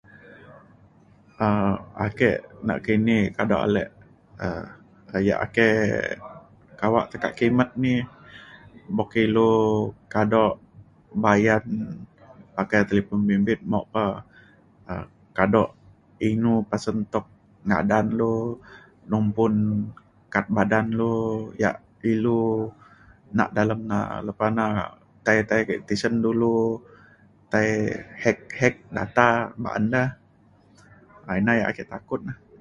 [1.47, 1.71] um
[2.05, 2.29] ake
[2.67, 3.83] nakini, kado ale
[4.45, 4.65] um
[5.29, 5.69] yak ake
[6.79, 7.93] kawak tekak kimet ni
[8.95, 9.51] boka ilu
[10.13, 10.43] kado
[11.23, 11.63] bayan
[12.55, 14.03] pakai telipon bimbit ma'o pa
[15.37, 15.63] kado
[16.29, 17.25] inu pasen tuk
[17.69, 18.31] ngadan lu
[19.09, 19.55] nubun
[20.33, 21.11] kad badan lu,
[21.63, 21.77] yak
[22.13, 22.41] ilu
[23.35, 24.89] na dalem na, lepa ilu nak
[25.25, 26.55] tai tai ke tisen dulu,
[27.51, 27.67] tai
[28.23, 29.27] hack hack data
[29.63, 32.21] baan da um na ina yak ake takut.